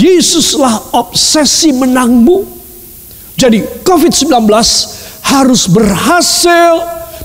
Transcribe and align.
Yesuslah 0.00 0.96
obsesi 0.96 1.76
menangmu. 1.76 2.48
Jadi 3.36 3.84
COVID-19 3.84 4.48
harus 5.20 5.62
berhasil 5.68 6.72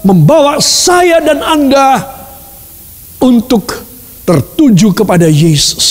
membawa 0.03 0.59
saya 0.59 1.23
dan 1.23 1.39
Anda 1.39 2.03
untuk 3.23 3.71
tertuju 4.27 4.91
kepada 4.91 5.31
Yesus. 5.31 5.87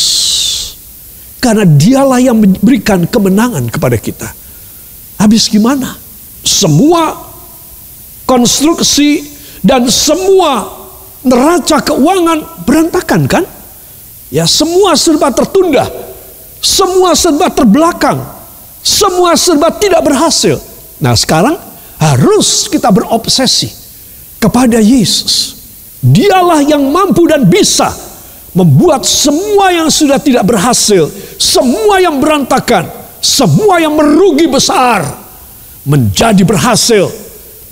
Karena 1.40 1.64
dialah 1.64 2.20
yang 2.20 2.36
memberikan 2.40 3.04
kemenangan 3.08 3.68
kepada 3.68 3.96
kita. 3.96 4.28
Habis 5.20 5.48
gimana? 5.48 5.96
Semua 6.44 7.16
konstruksi 8.28 9.24
dan 9.64 9.88
semua 9.88 10.68
neraca 11.24 11.80
keuangan 11.80 12.64
berantakan 12.64 13.22
kan? 13.28 13.44
Ya 14.28 14.44
semua 14.48 14.96
serba 14.96 15.32
tertunda. 15.32 16.03
Semua 16.64 17.12
serba 17.12 17.52
terbelakang. 17.52 18.24
Semua 18.80 19.36
serba 19.36 19.68
tidak 19.68 20.00
berhasil. 20.00 20.56
Nah 20.96 21.12
sekarang 21.12 21.60
harus 22.00 22.72
kita 22.72 22.88
berobsesi 22.88 23.68
kepada 24.40 24.80
Yesus. 24.80 25.60
Dialah 26.00 26.64
yang 26.64 26.88
mampu 26.88 27.28
dan 27.28 27.44
bisa 27.44 27.92
membuat 28.56 29.04
semua 29.04 29.72
yang 29.76 29.92
sudah 29.92 30.16
tidak 30.16 30.44
berhasil, 30.48 31.08
semua 31.36 32.00
yang 32.00 32.16
berantakan, 32.16 32.88
semua 33.20 33.80
yang 33.80 33.92
merugi 33.92 34.48
besar 34.48 35.04
menjadi 35.84 36.44
berhasil, 36.48 37.12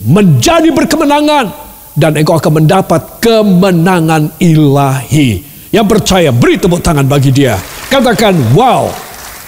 menjadi 0.05 0.69
berkemenangan 0.69 1.49
dan 1.97 2.13
engkau 2.17 2.37
akan 2.37 2.65
mendapat 2.65 3.21
kemenangan 3.25 4.37
ilahi. 4.37 5.49
Yang 5.73 5.87
percaya 5.89 6.29
beri 6.29 6.61
tepuk 6.61 6.85
tangan 6.85 7.09
bagi 7.09 7.33
dia. 7.33 7.57
Katakan, 7.93 8.57
wow, 8.57 8.89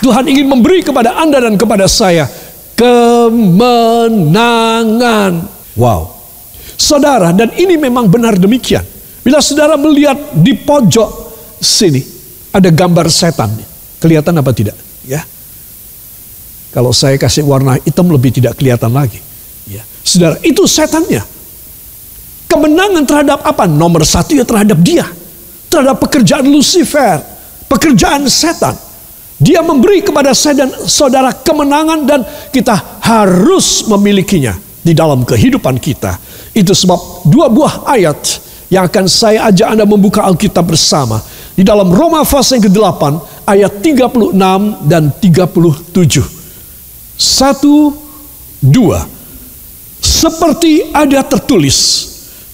Tuhan 0.04 0.28
ingin 0.28 0.44
memberi 0.44 0.84
kepada 0.84 1.16
Anda 1.16 1.40
dan 1.40 1.56
kepada 1.56 1.88
saya 1.88 2.28
kemenangan. 2.76 4.12
Wow. 5.80 6.12
Saudara, 6.76 7.32
dan 7.32 7.56
ini 7.56 7.80
memang 7.80 8.12
benar 8.12 8.36
demikian. 8.36 8.84
Bila 9.24 9.40
saudara 9.40 9.80
melihat 9.80 10.36
di 10.36 10.52
pojok 10.52 11.08
sini 11.56 12.04
ada 12.52 12.68
gambar 12.68 13.08
setan. 13.08 13.48
Kelihatan 13.96 14.36
apa 14.36 14.52
tidak? 14.52 14.76
Ya. 15.08 15.24
Kalau 16.68 16.92
saya 16.92 17.16
kasih 17.16 17.48
warna 17.48 17.80
hitam 17.80 18.12
lebih 18.12 18.28
tidak 18.28 18.60
kelihatan 18.60 18.92
lagi. 18.92 19.24
Ya. 19.64 19.80
Saudara, 20.04 20.36
itu 20.44 20.68
setannya. 20.68 21.24
Kemenangan 22.44 23.08
terhadap 23.08 23.40
apa? 23.40 23.64
Nomor 23.64 24.04
satu 24.04 24.36
ya 24.36 24.44
terhadap 24.44 24.76
dia. 24.84 25.08
Terhadap 25.72 25.96
pekerjaan 25.96 26.44
Lucifer. 26.44 27.33
Pekerjaan 27.74 28.30
setan. 28.30 28.78
Dia 29.34 29.58
memberi 29.66 29.98
kepada 29.98 30.30
saya 30.30 30.62
dan 30.62 30.70
saudara 30.86 31.34
kemenangan 31.34 32.06
dan 32.06 32.22
kita 32.54 33.02
harus 33.02 33.82
memilikinya 33.90 34.54
di 34.78 34.94
dalam 34.94 35.26
kehidupan 35.26 35.82
kita. 35.82 36.14
Itu 36.54 36.70
sebab 36.70 37.26
dua 37.26 37.50
buah 37.50 37.82
ayat 37.90 38.20
yang 38.70 38.86
akan 38.86 39.10
saya 39.10 39.50
ajak 39.50 39.74
Anda 39.74 39.84
membuka 39.90 40.22
Alkitab 40.22 40.70
bersama. 40.70 41.18
Di 41.54 41.66
dalam 41.66 41.90
Roma 41.90 42.22
pasal 42.22 42.62
yang 42.62 42.70
ke-8 42.70 43.02
ayat 43.46 43.72
36 43.82 44.86
dan 44.86 45.10
37. 45.18 46.22
Satu, 47.14 47.94
dua. 48.58 49.06
Seperti 50.02 50.90
ada 50.90 51.22
tertulis, 51.24 51.78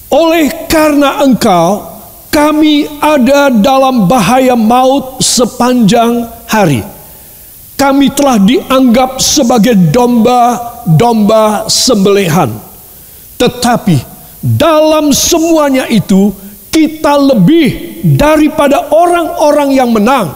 oleh 0.07 0.69
karena 0.69 1.25
engkau 1.25 1.90
kami 2.31 2.87
ada 3.03 3.51
dalam 3.51 4.07
bahaya 4.07 4.55
maut 4.55 5.19
sepanjang 5.19 6.25
hari. 6.47 6.79
Kami 7.75 8.07
telah 8.15 8.39
dianggap 8.39 9.19
sebagai 9.19 9.75
domba-domba 9.91 11.67
sembelihan. 11.67 12.55
Tetapi 13.35 13.97
dalam 14.39 15.11
semuanya 15.11 15.89
itu 15.91 16.31
kita 16.71 17.19
lebih 17.19 17.99
daripada 18.15 18.87
orang-orang 18.95 19.69
yang 19.75 19.91
menang 19.91 20.31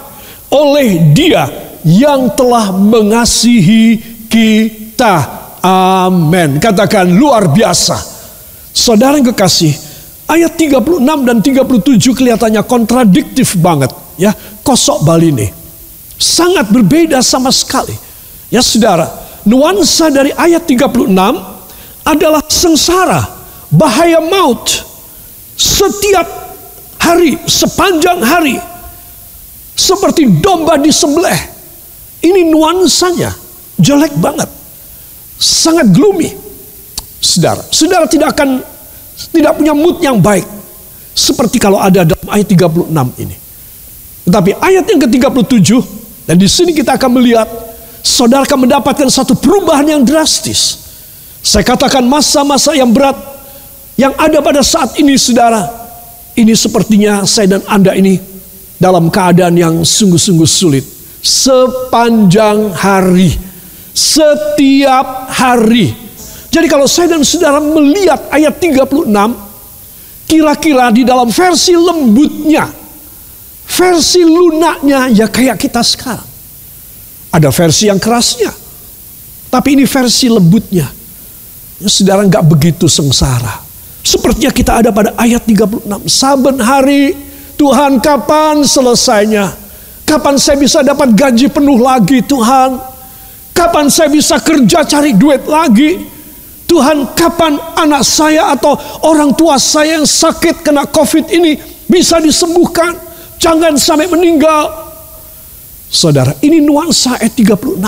oleh 0.52 1.16
Dia 1.16 1.48
yang 1.86 2.34
telah 2.36 2.76
mengasihi 2.76 4.02
kita. 4.28 5.48
Amin. 5.64 6.58
Katakan 6.60 7.08
luar 7.08 7.48
biasa. 7.50 7.98
Saudara 8.76 9.16
yang 9.16 9.32
kekasih, 9.32 9.95
ayat 10.26 10.58
36 10.58 11.28
dan 11.28 11.38
37 11.42 12.18
kelihatannya 12.18 12.62
kontradiktif 12.66 13.58
banget. 13.62 13.94
Ya, 14.16 14.34
kosok 14.64 15.06
bali 15.06 15.32
nih. 15.32 15.52
Sangat 16.16 16.72
berbeda 16.72 17.20
sama 17.20 17.52
sekali. 17.52 17.94
Ya 18.48 18.64
saudara, 18.64 19.10
nuansa 19.44 20.08
dari 20.10 20.32
ayat 20.32 20.64
36 20.64 21.12
adalah 22.06 22.42
sengsara, 22.48 23.22
bahaya 23.74 24.24
maut. 24.24 24.66
Setiap 25.56 26.28
hari, 27.02 27.36
sepanjang 27.46 28.22
hari. 28.24 28.58
Seperti 29.76 30.40
domba 30.40 30.80
disembelih. 30.80 31.36
Ini 32.24 32.48
nuansanya 32.48 33.36
jelek 33.76 34.16
banget. 34.18 34.48
Sangat 35.36 35.92
gloomy. 35.92 36.32
Saudara, 37.20 37.62
saudara 37.70 38.06
tidak 38.08 38.40
akan 38.40 38.64
tidak 39.32 39.58
punya 39.60 39.72
mood 39.72 40.04
yang 40.04 40.20
baik. 40.20 40.46
Seperti 41.16 41.58
kalau 41.64 41.80
ada 41.80 42.04
dalam 42.04 42.28
ayat 42.28 42.48
36 42.52 42.92
ini. 43.24 43.36
Tetapi 44.28 44.52
ayat 44.60 44.84
yang 44.90 45.00
ke-37 45.00 45.70
dan 46.26 46.36
di 46.36 46.50
sini 46.50 46.74
kita 46.74 46.98
akan 46.98 47.10
melihat 47.22 47.48
saudara 48.02 48.44
akan 48.44 48.68
mendapatkan 48.68 49.08
satu 49.08 49.38
perubahan 49.38 49.86
yang 49.86 50.02
drastis. 50.04 50.84
Saya 51.46 51.62
katakan 51.62 52.02
masa-masa 52.04 52.74
yang 52.74 52.90
berat 52.90 53.16
yang 53.96 54.12
ada 54.20 54.42
pada 54.44 54.60
saat 54.66 54.98
ini 55.00 55.16
saudara. 55.16 55.64
Ini 56.36 56.52
sepertinya 56.52 57.24
saya 57.24 57.56
dan 57.56 57.62
Anda 57.64 57.96
ini 57.96 58.20
dalam 58.76 59.08
keadaan 59.08 59.56
yang 59.56 59.76
sungguh-sungguh 59.88 60.50
sulit. 60.50 60.84
Sepanjang 61.24 62.76
hari. 62.76 63.32
Setiap 63.96 65.32
hari. 65.32 66.05
Jadi 66.56 66.72
kalau 66.72 66.88
saya 66.88 67.20
dan 67.20 67.22
saudara 67.28 67.60
melihat 67.60 68.32
ayat 68.32 68.56
36. 68.56 69.12
Kira-kira 70.26 70.90
di 70.90 71.04
dalam 71.04 71.30
versi 71.30 71.76
lembutnya 71.76 72.86
Versi 73.66 74.22
lunaknya 74.22 75.10
ya 75.10 75.26
kayak 75.26 75.58
kita 75.58 75.82
sekarang. 75.82 76.30
Ada 77.34 77.50
versi 77.52 77.90
yang 77.90 78.00
kerasnya. 78.00 78.54
Tapi 79.50 79.76
ini 79.76 79.84
versi 79.84 80.30
lembutnya. 80.30 80.88
Ya, 81.82 81.90
saudara 81.92 82.24
nggak 82.24 82.46
begitu 82.46 82.86
sengsara. 82.88 83.66
Sepertinya 84.06 84.54
kita 84.54 84.80
ada 84.80 84.94
pada 84.94 85.18
ayat 85.18 85.44
36. 85.44 86.08
Saben 86.08 86.62
hari 86.62 87.18
Tuhan 87.58 88.00
kapan 88.00 88.64
selesainya? 88.64 89.52
Kapan 90.06 90.38
saya 90.38 90.62
bisa 90.62 90.86
dapat 90.86 91.12
gaji 91.18 91.50
penuh 91.50 91.82
lagi 91.82 92.22
Tuhan? 92.22 92.78
Kapan 93.52 93.90
saya 93.90 94.14
bisa 94.14 94.38
kerja 94.38 94.86
cari 94.86 95.12
duit 95.18 95.50
lagi? 95.50 96.15
Tuhan 96.76 97.16
kapan 97.16 97.56
anak 97.80 98.04
saya 98.04 98.52
atau 98.52 98.76
orang 99.08 99.32
tua 99.32 99.56
saya 99.56 99.96
yang 99.96 100.04
sakit 100.04 100.60
kena 100.60 100.84
covid 100.92 101.32
ini 101.32 101.56
bisa 101.88 102.20
disembuhkan? 102.20 102.92
Jangan 103.40 103.80
sampai 103.80 104.12
meninggal. 104.12 104.92
Saudara, 105.88 106.36
ini 106.44 106.60
nuansa 106.60 107.16
ayat 107.16 107.32
36. 107.32 107.80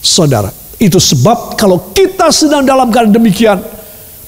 Saudara, 0.00 0.48
itu 0.80 0.96
sebab 0.96 1.52
kalau 1.60 1.92
kita 1.92 2.32
sedang 2.32 2.64
dalam 2.64 2.88
keadaan 2.88 3.12
demikian, 3.12 3.60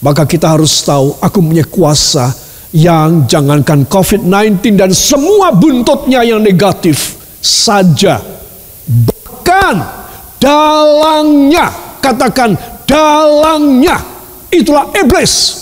maka 0.05 0.29
kita 0.29 0.53
harus 0.53 0.85
tahu 0.85 1.17
aku 1.17 1.41
punya 1.41 1.65
kuasa 1.65 2.29
yang 2.77 3.25
jangankan 3.25 3.89
COVID-19 3.89 4.77
dan 4.77 4.93
semua 4.93 5.57
buntutnya 5.57 6.21
yang 6.21 6.45
negatif 6.45 7.17
saja. 7.41 8.21
Bahkan 8.85 9.75
dalangnya, 10.37 11.73
katakan 12.05 12.77
dalangnya, 12.89 14.01
itulah 14.49 14.89
iblis. 14.97 15.61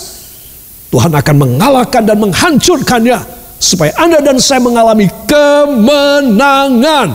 Tuhan 0.87 1.11
akan 1.11 1.35
mengalahkan 1.35 2.07
dan 2.07 2.17
menghancurkannya 2.23 3.19
supaya 3.59 3.91
Anda 3.99 4.23
dan 4.23 4.39
saya 4.39 4.63
mengalami 4.63 5.11
kemenangan. 5.27 7.11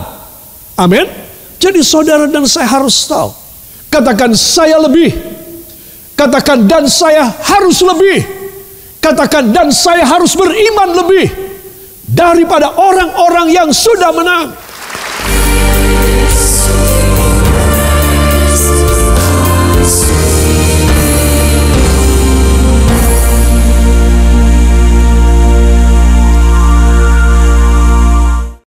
Amin. 0.77 1.09
Jadi 1.57 1.81
saudara 1.81 2.29
dan 2.29 2.45
saya 2.45 2.69
harus 2.69 2.93
tahu. 3.09 3.33
Katakan 3.89 4.37
saya 4.37 4.77
lebih. 4.77 5.09
Katakan 6.13 6.69
dan 6.69 6.85
saya 6.85 7.25
harus 7.25 7.81
lebih. 7.81 8.21
Katakan 9.01 9.49
dan 9.49 9.73
saya 9.73 10.05
harus 10.05 10.37
beriman 10.37 10.95
lebih 11.03 11.27
daripada 12.07 12.71
orang-orang 12.77 13.51
yang 13.51 13.69
sudah 13.73 14.13
menang. 14.13 14.53